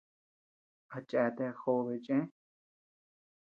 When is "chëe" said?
2.05-2.19